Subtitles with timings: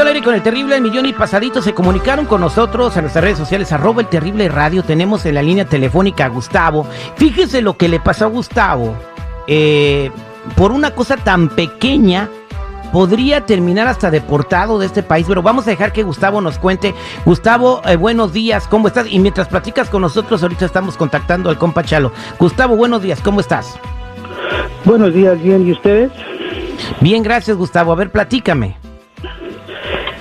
[0.00, 1.60] Al aire con el terrible El Millón y Pasadito.
[1.60, 4.84] Se comunicaron con nosotros en nuestras redes sociales, arroba el terrible radio.
[4.84, 6.86] Tenemos en la línea telefónica a Gustavo.
[7.16, 8.94] Fíjese lo que le pasó a Gustavo.
[9.48, 10.12] Eh,
[10.54, 12.28] por una cosa tan pequeña,
[12.92, 16.94] podría terminar hasta deportado de este país, pero vamos a dejar que Gustavo nos cuente.
[17.24, 19.06] Gustavo, eh, buenos días, ¿cómo estás?
[19.10, 22.12] Y mientras platicas con nosotros, ahorita estamos contactando al compa Chalo.
[22.38, 23.76] Gustavo, buenos días, ¿cómo estás?
[24.84, 26.12] Buenos días, bien, ¿y ustedes?
[27.00, 27.92] Bien, gracias, Gustavo.
[27.92, 28.87] A ver, platícame.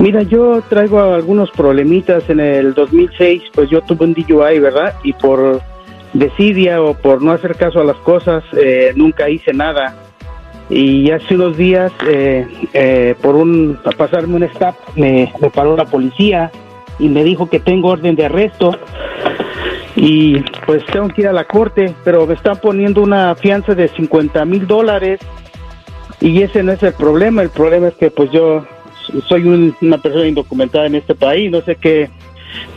[0.00, 2.28] Mira, yo traigo algunos problemitas.
[2.30, 4.94] En el 2006, pues yo tuve un DUI, ¿verdad?
[5.02, 5.60] Y por
[6.12, 9.96] desidia o por no hacer caso a las cosas, eh, nunca hice nada.
[10.70, 15.76] Y hace unos días, eh, eh, por un a pasarme un stop, me, me paró
[15.76, 16.50] la policía
[16.98, 18.72] y me dijo que tengo orden de arresto
[19.96, 23.88] y pues tengo que ir a la corte, pero me están poniendo una fianza de
[23.88, 25.20] 50 mil dólares
[26.20, 28.64] y ese no es el problema, el problema es que pues yo
[29.28, 32.10] soy un- una persona indocumentada en este país, no sé qué,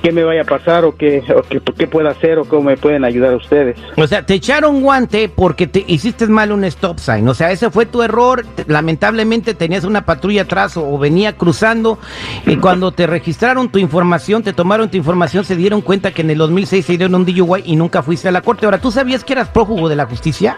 [0.04, 2.76] qué me vaya a pasar o qué, o qué, qué puedo hacer o cómo me
[2.78, 3.78] pueden ayudar ustedes.
[3.96, 7.26] O sea, te echaron guante porque te hiciste mal un stop sign.
[7.30, 8.46] O sea, ese fue tu error.
[8.56, 12.00] Te- Lamentablemente tenías una patrulla atrás o, o venía cruzando.
[12.46, 16.32] Y cuando te registraron tu información, te tomaron tu información, se dieron cuenta que en
[16.32, 18.66] el 2006 se dieron un DUI y nunca fuiste a la corte.
[18.66, 20.58] Ahora, ¿tú sabías que eras prófugo de la justicia?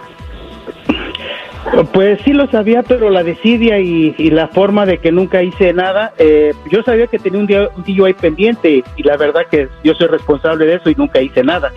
[1.93, 5.73] Pues sí lo sabía, pero la desidia y, y la forma de que nunca hice
[5.73, 9.69] nada, eh, yo sabía que tenía un, día- un DUI pendiente y la verdad que
[9.83, 11.71] yo soy responsable de eso y nunca hice nada.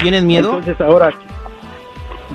[0.00, 0.50] ¿Tienes miedo?
[0.58, 1.10] Entonces ahora,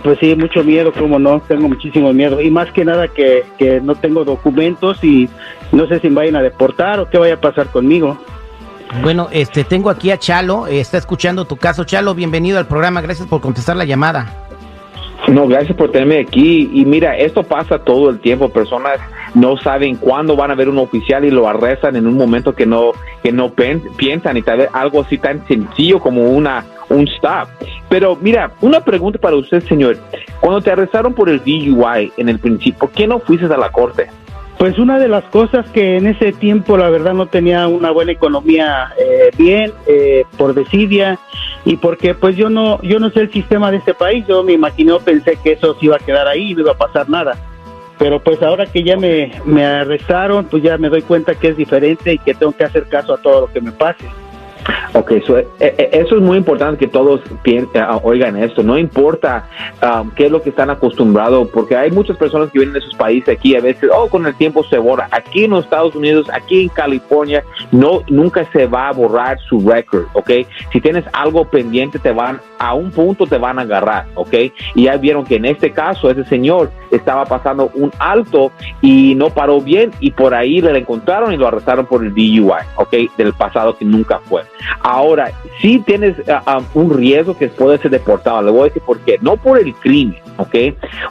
[0.03, 2.41] pues sí, mucho miedo, como no, tengo muchísimo miedo.
[2.41, 5.29] Y más que nada que, que no tengo documentos y
[5.71, 8.17] no sé si me vayan a deportar o qué vaya a pasar conmigo.
[9.03, 10.67] Bueno, este, tengo aquí a Chalo.
[10.67, 11.83] eh, está escuchando tu caso.
[11.83, 13.01] Chalo, bienvenido al programa.
[13.01, 14.44] Gracias por contestar la llamada.
[15.27, 16.69] No, gracias por tenerme aquí.
[16.73, 18.49] Y mira, esto pasa todo el tiempo.
[18.49, 18.99] Personas
[19.33, 22.65] no saben cuándo van a ver un oficial y lo arrestan en un momento que
[22.65, 22.91] no
[23.23, 27.49] que no piensan y tal vez algo así tan sencillo como una un stop.
[27.89, 29.97] Pero mira, una pregunta para usted, señor.
[30.39, 33.71] Cuando te arrestaron por el DUI en el principio, ¿por qué no fuiste a la
[33.71, 34.07] corte?
[34.59, 38.13] Pues una de las cosas que en ese tiempo la verdad no tenía una buena
[38.13, 41.19] economía eh, bien eh, por desidia
[41.65, 44.53] y porque pues yo no yo no sé el sistema de este país yo me
[44.53, 47.37] imaginé pensé que eso se iba a quedar ahí no iba a pasar nada.
[47.97, 51.57] Pero pues ahora que ya me, me arrestaron pues ya me doy cuenta que es
[51.57, 54.05] diferente y que tengo que hacer caso a todo lo que me pase
[54.93, 57.65] Ok, so, eh, eh, eso es muy importante que todos eh,
[58.03, 58.63] oigan esto.
[58.63, 59.47] No importa
[59.83, 62.95] um, qué es lo que están acostumbrados, porque hay muchas personas que vienen de esos
[62.95, 65.07] países aquí a veces, oh, con el tiempo se borra.
[65.11, 69.59] Aquí en los Estados Unidos, aquí en California, no nunca se va a borrar su
[69.59, 70.31] record, ok.
[70.71, 74.33] Si tienes algo pendiente, te van a un punto te van a agarrar, ok.
[74.75, 78.51] Y ya vieron que en este caso ese señor estaba pasando un alto
[78.81, 82.51] y no paró bien y por ahí le encontraron y lo arrestaron por el DUI,
[82.75, 84.43] ok, del pasado que nunca fue.
[84.81, 88.41] Ahora, sí tienes ah, ah, un riesgo que puede ser deportado.
[88.41, 89.17] Le voy a decir por qué.
[89.21, 90.55] No por el crimen, ¿ok?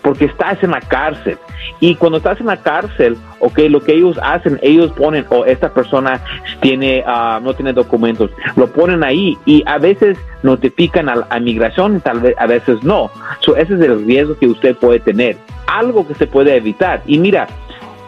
[0.03, 1.39] Porque estás en la cárcel.
[1.81, 3.59] Y cuando estás en la cárcel, ¿ok?
[3.69, 6.21] Lo que ellos hacen, ellos ponen, o esta persona
[6.61, 12.01] tiene, ah, no tiene documentos, lo ponen ahí y a veces notifican a, a migración,
[12.01, 13.11] tal vez, a veces no.
[13.41, 15.37] So, ese es el riesgo que usted puede tener.
[15.67, 17.03] Algo que se puede evitar.
[17.07, 17.49] Y mira,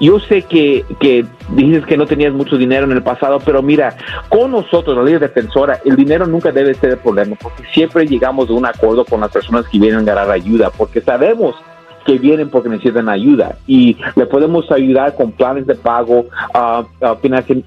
[0.00, 3.96] yo sé que, que dices que no tenías mucho dinero en el pasado, pero mira,
[4.28, 8.50] con nosotros, la ley defensora, el dinero nunca debe ser el problema, porque siempre llegamos
[8.50, 11.54] a un acuerdo con las personas que vienen a ganar ayuda, porque sabemos
[12.04, 17.16] que vienen porque necesitan ayuda y le podemos ayudar con planes de pago, ah, ah,
[17.20, 17.64] financi-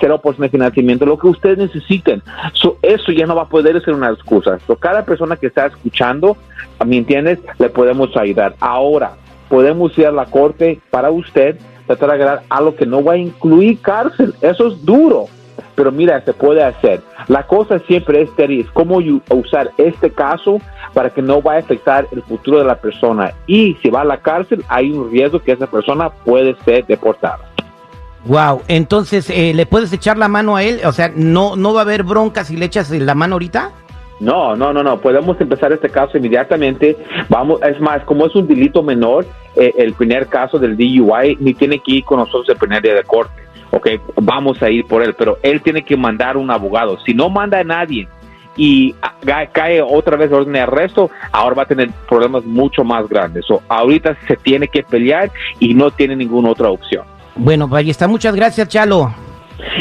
[0.00, 2.22] 0% de financiamiento, lo que ustedes necesiten.
[2.54, 4.58] So, eso ya no va a poder ser una excusa.
[4.66, 6.38] So, cada persona que está escuchando,
[6.86, 7.40] ¿me entiendes?
[7.58, 8.54] Le podemos ayudar.
[8.60, 9.12] Ahora,
[9.52, 13.16] podemos ir a la corte para usted, tratar de agarrar algo que no va a
[13.18, 14.34] incluir cárcel.
[14.40, 15.26] Eso es duro.
[15.74, 17.02] Pero mira, se puede hacer.
[17.28, 20.58] La cosa siempre es, Terry, es cómo usar este caso
[20.94, 23.34] para que no vaya a afectar el futuro de la persona.
[23.46, 27.40] Y si va a la cárcel, hay un riesgo que esa persona puede ser deportada.
[28.24, 30.80] Wow, entonces, eh, ¿le puedes echar la mano a él?
[30.86, 33.70] O sea, ¿no, ¿no va a haber bronca si le echas la mano ahorita?
[34.22, 34.98] No, no, no, no.
[35.00, 36.96] Podemos empezar este caso inmediatamente.
[37.28, 39.26] Vamos, es más, como es un delito menor,
[39.56, 42.94] eh, el primer caso del DUI ni tiene que ir con nosotros el primer día
[42.94, 43.42] de corte.
[43.72, 46.98] Ok, vamos a ir por él, pero él tiene que mandar un abogado.
[47.04, 48.06] Si no manda a nadie
[48.56, 48.92] y
[49.24, 53.44] ca- cae otra vez orden de arresto, ahora va a tener problemas mucho más grandes.
[53.46, 57.04] So, ahorita se tiene que pelear y no tiene ninguna otra opción.
[57.34, 58.06] Bueno, ahí está.
[58.06, 59.12] Muchas gracias, Chalo.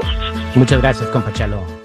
[0.54, 1.77] Muchas gracias, compa Chalo.